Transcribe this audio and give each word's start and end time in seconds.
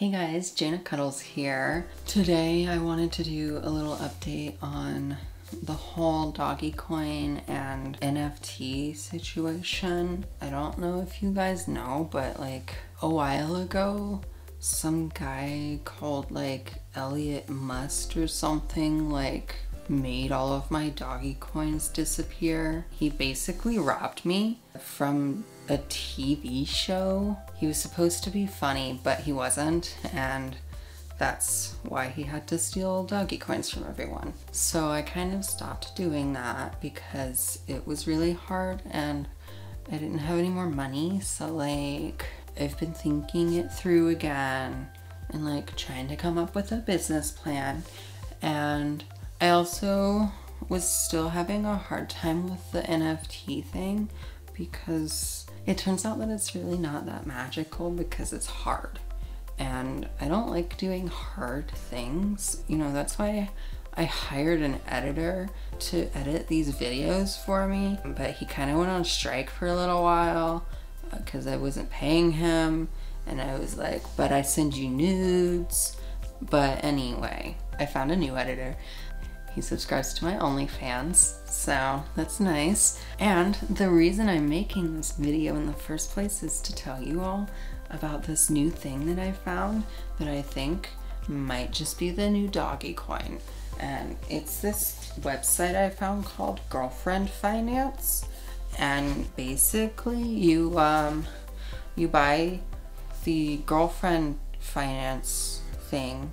Hey 0.00 0.10
guys, 0.10 0.52
Jana 0.52 0.78
Cuddles 0.78 1.20
here. 1.20 1.86
Today 2.06 2.66
I 2.66 2.78
wanted 2.78 3.12
to 3.12 3.22
do 3.22 3.60
a 3.62 3.68
little 3.68 3.96
update 3.96 4.54
on 4.62 5.18
the 5.62 5.74
whole 5.74 6.30
doggy 6.30 6.72
coin 6.72 7.42
and 7.46 8.00
NFT 8.00 8.96
situation. 8.96 10.24
I 10.40 10.48
don't 10.48 10.78
know 10.78 11.02
if 11.02 11.22
you 11.22 11.32
guys 11.32 11.68
know, 11.68 12.08
but 12.10 12.40
like 12.40 12.76
a 13.02 13.10
while 13.10 13.56
ago, 13.56 14.22
some 14.58 15.10
guy 15.10 15.80
called 15.84 16.30
like 16.30 16.76
Elliot 16.94 17.50
Must 17.50 18.16
or 18.16 18.26
something 18.26 19.10
like 19.10 19.54
made 19.90 20.30
all 20.30 20.52
of 20.52 20.70
my 20.70 20.88
doggy 20.88 21.36
coins 21.40 21.88
disappear. 21.88 22.86
He 22.90 23.10
basically 23.10 23.78
robbed 23.78 24.24
me 24.24 24.60
from 24.78 25.44
a 25.68 25.78
TV 25.78 26.66
show. 26.66 27.36
He 27.56 27.66
was 27.66 27.76
supposed 27.76 28.22
to 28.24 28.30
be 28.30 28.46
funny, 28.46 29.00
but 29.02 29.20
he 29.20 29.32
wasn't, 29.32 29.96
and 30.12 30.56
that's 31.18 31.74
why 31.82 32.08
he 32.08 32.22
had 32.22 32.46
to 32.46 32.56
steal 32.56 33.04
doggy 33.04 33.36
coins 33.36 33.68
from 33.68 33.84
everyone. 33.84 34.32
So 34.52 34.88
I 34.88 35.02
kind 35.02 35.34
of 35.34 35.44
stopped 35.44 35.94
doing 35.94 36.32
that 36.32 36.80
because 36.80 37.58
it 37.68 37.86
was 37.86 38.06
really 38.06 38.32
hard 38.32 38.82
and 38.90 39.28
I 39.88 39.98
didn't 39.98 40.18
have 40.18 40.38
any 40.38 40.48
more 40.48 40.70
money. 40.70 41.20
So 41.20 41.48
like 41.48 42.24
I've 42.58 42.78
been 42.78 42.94
thinking 42.94 43.54
it 43.54 43.70
through 43.70 44.08
again 44.08 44.88
and 45.28 45.44
like 45.44 45.76
trying 45.76 46.08
to 46.08 46.16
come 46.16 46.38
up 46.38 46.54
with 46.54 46.72
a 46.72 46.76
business 46.76 47.30
plan 47.30 47.82
and 48.40 49.04
I 49.40 49.48
also 49.48 50.30
was 50.68 50.86
still 50.88 51.30
having 51.30 51.64
a 51.64 51.76
hard 51.76 52.10
time 52.10 52.50
with 52.50 52.72
the 52.72 52.82
NFT 52.82 53.64
thing 53.64 54.10
because 54.52 55.46
it 55.66 55.78
turns 55.78 56.04
out 56.04 56.18
that 56.18 56.28
it's 56.28 56.54
really 56.54 56.76
not 56.76 57.06
that 57.06 57.26
magical 57.26 57.90
because 57.90 58.34
it's 58.34 58.46
hard. 58.46 58.98
And 59.58 60.08
I 60.20 60.28
don't 60.28 60.50
like 60.50 60.76
doing 60.76 61.06
hard 61.06 61.70
things. 61.70 62.62
You 62.68 62.76
know, 62.76 62.92
that's 62.92 63.18
why 63.18 63.50
I 63.94 64.04
hired 64.04 64.60
an 64.60 64.80
editor 64.86 65.48
to 65.80 66.08
edit 66.14 66.48
these 66.48 66.74
videos 66.74 67.42
for 67.42 67.66
me, 67.66 67.98
but 68.04 68.32
he 68.32 68.44
kind 68.44 68.70
of 68.70 68.76
went 68.76 68.90
on 68.90 69.04
strike 69.04 69.48
for 69.48 69.66
a 69.66 69.74
little 69.74 70.02
while 70.02 70.66
because 71.16 71.46
uh, 71.46 71.52
I 71.52 71.56
wasn't 71.56 71.90
paying 71.90 72.32
him. 72.32 72.88
And 73.26 73.40
I 73.40 73.58
was 73.58 73.76
like, 73.76 74.02
but 74.16 74.32
I 74.32 74.42
send 74.42 74.76
you 74.76 74.88
nudes. 74.88 75.96
But 76.42 76.84
anyway, 76.84 77.56
I 77.78 77.86
found 77.86 78.12
a 78.12 78.16
new 78.16 78.36
editor 78.36 78.76
he 79.54 79.60
subscribes 79.60 80.14
to 80.14 80.24
my 80.24 80.34
OnlyFans, 80.34 81.46
so 81.48 82.02
that's 82.14 82.40
nice. 82.40 83.02
And 83.18 83.54
the 83.68 83.90
reason 83.90 84.28
I'm 84.28 84.48
making 84.48 84.96
this 84.96 85.12
video 85.12 85.56
in 85.56 85.66
the 85.66 85.72
first 85.72 86.10
place 86.10 86.42
is 86.42 86.60
to 86.62 86.74
tell 86.74 87.02
you 87.02 87.20
all 87.20 87.48
about 87.90 88.22
this 88.22 88.48
new 88.48 88.70
thing 88.70 89.06
that 89.06 89.20
I 89.20 89.32
found 89.32 89.84
that 90.18 90.28
I 90.28 90.42
think 90.42 90.90
might 91.28 91.72
just 91.72 91.98
be 91.98 92.10
the 92.10 92.30
new 92.30 92.48
doggy 92.48 92.94
coin. 92.94 93.38
And 93.78 94.16
it's 94.28 94.60
this 94.60 95.12
website 95.20 95.74
I 95.74 95.90
found 95.90 96.24
called 96.24 96.60
Girlfriend 96.68 97.30
Finance. 97.30 98.26
And 98.78 99.34
basically 99.36 100.22
you 100.22 100.78
um 100.78 101.26
you 101.96 102.06
buy 102.08 102.60
the 103.24 103.58
girlfriend 103.66 104.38
finance 104.60 105.60
thing 105.88 106.30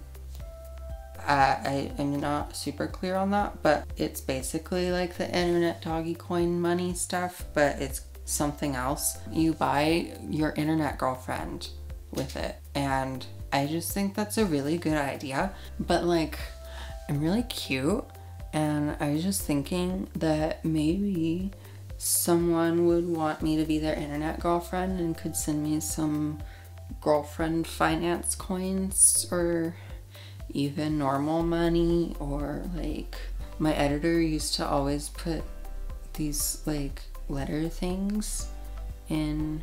uh, 1.28 1.58
I 1.62 1.92
am 1.98 2.20
not 2.20 2.56
super 2.56 2.88
clear 2.88 3.16
on 3.16 3.32
that, 3.32 3.62
but 3.62 3.86
it's 3.98 4.22
basically 4.22 4.92
like 4.92 5.18
the 5.18 5.28
internet 5.28 5.82
doggy 5.82 6.16
coin 6.16 6.62
money 6.62 6.94
stuff, 6.94 7.44
but 7.54 7.82
it's 7.82 8.02
something 8.24 8.76
else. 8.76 9.18
You 9.32 9.54
buy 9.54 10.14
your 10.30 10.52
internet 10.52 10.98
girlfriend 10.98 11.70
with 12.12 12.38
it, 12.38 12.56
and 12.74 13.26
I 13.52 13.66
just 13.68 13.92
think 13.92 14.16
that's 14.16 14.38
a 14.38 14.46
really 14.46 14.78
good 14.78 14.98
idea. 14.98 15.52
But 15.80 16.06
like, 16.06 16.40
I'm 17.10 17.20
really 17.22 17.44
cute, 17.44 18.06
and 18.54 18.96
I 19.02 19.12
was 19.12 19.22
just 19.22 19.42
thinking 19.42 20.08
that 20.16 20.64
maybe 20.64 21.52
someone 21.98 22.86
would 22.86 23.06
want 23.06 23.42
me 23.42 23.58
to 23.58 23.66
be 23.66 23.80
their 23.80 23.96
internet 23.96 24.40
girlfriend 24.40 25.02
and 25.02 25.18
could 25.18 25.36
send 25.36 25.62
me 25.62 25.82
some 25.82 26.40
girlfriend 27.02 27.68
finance 27.68 28.34
coins 28.34 29.28
or 29.30 29.76
even 30.58 30.98
normal 30.98 31.44
money 31.44 32.16
or 32.20 32.64
like 32.74 33.16
my 33.60 33.76
editor 33.76 34.20
used 34.20 34.56
to 34.56 34.66
always 34.66 35.10
put 35.10 35.44
these 36.16 36.64
like 36.66 37.04
letter 37.30 37.70
things 37.70 38.48
in 39.08 39.62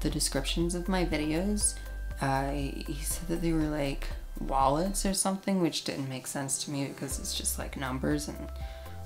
the 0.00 0.10
descriptions 0.10 0.74
of 0.74 0.86
my 0.86 1.02
videos. 1.02 1.78
Uh, 2.20 2.50
he 2.50 2.98
said 3.02 3.26
that 3.28 3.40
they 3.40 3.52
were 3.52 3.70
like 3.70 4.06
wallets 4.38 5.06
or 5.06 5.14
something, 5.14 5.62
which 5.62 5.84
didn't 5.84 6.10
make 6.10 6.26
sense 6.26 6.62
to 6.62 6.70
me 6.70 6.84
because 6.88 7.18
it's 7.18 7.34
just 7.34 7.58
like 7.58 7.78
numbers 7.78 8.28
and 8.28 8.36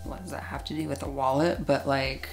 what 0.02 0.20
does 0.22 0.32
that 0.32 0.42
have 0.42 0.64
to 0.64 0.74
do 0.74 0.88
with 0.88 1.04
a 1.04 1.08
wallet? 1.08 1.64
But 1.64 1.86
like, 1.86 2.30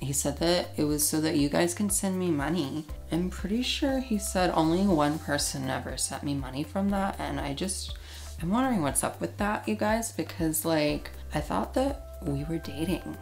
he 0.00 0.12
said 0.12 0.38
that 0.38 0.70
it 0.76 0.84
was 0.84 1.06
so 1.06 1.20
that 1.20 1.36
you 1.36 1.48
guys 1.48 1.74
can 1.74 1.90
send 1.90 2.18
me 2.18 2.30
money. 2.30 2.84
I'm 3.10 3.30
pretty 3.30 3.62
sure 3.62 4.00
he 4.00 4.18
said 4.18 4.50
only 4.50 4.86
one 4.86 5.18
person 5.18 5.68
ever 5.70 5.96
sent 5.96 6.22
me 6.22 6.34
money 6.34 6.62
from 6.62 6.90
that 6.90 7.18
and 7.18 7.40
I 7.40 7.54
just, 7.54 7.96
I'm 8.42 8.50
wondering 8.50 8.82
what's 8.82 9.04
up 9.04 9.20
with 9.20 9.36
that, 9.38 9.68
you 9.68 9.74
guys, 9.74 10.12
because 10.12 10.64
like, 10.64 11.10
I 11.34 11.40
thought 11.40 11.74
that 11.74 12.18
we 12.22 12.44
were 12.44 12.58
dating. 12.58 13.16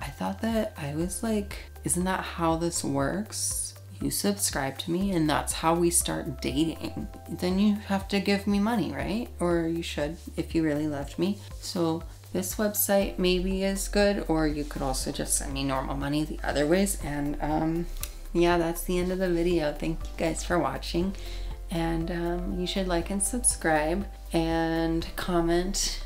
I 0.00 0.06
thought 0.06 0.40
that 0.42 0.74
I 0.76 0.94
was 0.94 1.22
like, 1.22 1.56
isn't 1.84 2.04
that 2.04 2.24
how 2.24 2.56
this 2.56 2.84
works? 2.84 3.74
You 4.00 4.10
subscribe 4.10 4.78
to 4.78 4.92
me 4.92 5.10
and 5.12 5.28
that's 5.28 5.52
how 5.52 5.74
we 5.74 5.90
start 5.90 6.40
dating. 6.40 7.08
Then 7.28 7.58
you 7.58 7.74
have 7.74 8.06
to 8.08 8.20
give 8.20 8.46
me 8.46 8.60
money, 8.60 8.92
right? 8.92 9.28
Or 9.40 9.66
you 9.66 9.82
should 9.82 10.16
if 10.36 10.54
you 10.54 10.62
really 10.62 10.86
loved 10.86 11.18
me. 11.18 11.38
So 11.60 12.04
this 12.32 12.56
website 12.56 13.18
maybe 13.18 13.64
is 13.64 13.88
good 13.88 14.24
or 14.28 14.46
you 14.46 14.64
could 14.64 14.82
also 14.82 15.10
just 15.12 15.36
send 15.36 15.52
me 15.52 15.64
normal 15.64 15.96
money 15.96 16.24
the 16.24 16.40
other 16.44 16.66
ways. 16.66 16.98
And 17.02 17.36
um 17.40 17.86
yeah 18.32 18.58
that's 18.58 18.84
the 18.84 18.98
end 18.98 19.12
of 19.12 19.18
the 19.18 19.30
video. 19.30 19.72
Thank 19.72 19.98
you 20.04 20.10
guys 20.16 20.44
for 20.44 20.58
watching. 20.58 21.14
And 21.70 22.10
um, 22.10 22.58
you 22.58 22.66
should 22.66 22.88
like 22.88 23.10
and 23.10 23.22
subscribe 23.22 24.06
and 24.32 25.06
comment 25.16 26.02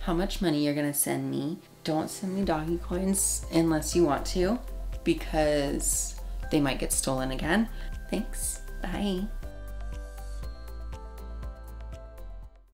how 0.00 0.14
much 0.14 0.40
money 0.40 0.64
you're 0.64 0.74
gonna 0.74 0.94
send 0.94 1.30
me. 1.30 1.58
Don't 1.84 2.08
send 2.08 2.34
me 2.34 2.44
doggy 2.44 2.78
coins 2.78 3.44
unless 3.52 3.96
you 3.96 4.04
want 4.04 4.24
to 4.26 4.58
because 5.04 6.20
they 6.50 6.60
might 6.60 6.78
get 6.78 6.92
stolen 6.92 7.30
again. 7.32 7.68
Thanks. 8.10 8.60
Bye 8.82 9.26